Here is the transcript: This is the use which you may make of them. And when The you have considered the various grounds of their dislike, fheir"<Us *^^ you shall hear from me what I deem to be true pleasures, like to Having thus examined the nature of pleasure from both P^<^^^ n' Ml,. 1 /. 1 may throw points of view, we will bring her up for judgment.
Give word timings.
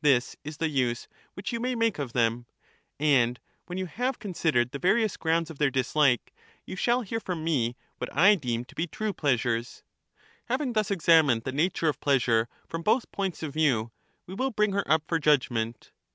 This 0.00 0.36
is 0.42 0.56
the 0.56 0.70
use 0.70 1.06
which 1.34 1.52
you 1.52 1.60
may 1.60 1.74
make 1.74 1.98
of 1.98 2.14
them. 2.14 2.46
And 2.98 3.38
when 3.66 3.76
The 3.76 3.80
you 3.80 3.86
have 3.88 4.18
considered 4.18 4.70
the 4.70 4.78
various 4.78 5.18
grounds 5.18 5.50
of 5.50 5.58
their 5.58 5.68
dislike, 5.70 6.32
fheir"<Us 6.32 6.60
*^^ 6.60 6.60
you 6.64 6.76
shall 6.76 7.02
hear 7.02 7.20
from 7.20 7.44
me 7.44 7.76
what 7.98 8.08
I 8.16 8.36
deem 8.36 8.64
to 8.64 8.74
be 8.74 8.86
true 8.86 9.12
pleasures, 9.12 9.82
like 9.84 10.14
to 10.14 10.22
Having 10.54 10.72
thus 10.72 10.90
examined 10.90 11.42
the 11.44 11.52
nature 11.52 11.90
of 11.90 12.00
pleasure 12.00 12.48
from 12.66 12.80
both 12.80 13.12
P^<^^^ 13.12 13.12
n' 13.12 13.12
Ml,. 13.12 13.18
1 13.18 13.24
/. 13.24 13.24
1 13.24 13.28
may 13.28 13.32
throw 13.34 13.40
points 13.42 13.42
of 13.42 13.52
view, 13.52 13.92
we 14.26 14.32
will 14.34 14.50
bring 14.50 14.72
her 14.72 14.90
up 14.90 15.02
for 15.06 15.18
judgment. 15.18 15.90